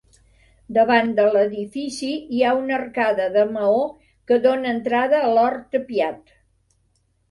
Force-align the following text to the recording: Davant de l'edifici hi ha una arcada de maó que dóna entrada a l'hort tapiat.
Davant 0.77 1.11
de 1.19 1.25
l'edifici 1.35 2.09
hi 2.37 2.41
ha 2.49 2.55
una 2.63 2.77
arcada 2.79 3.29
de 3.39 3.47
maó 3.53 3.87
que 4.27 4.43
dóna 4.49 4.77
entrada 4.77 5.25
a 5.25 5.33
l'hort 5.39 5.67
tapiat. 5.79 6.39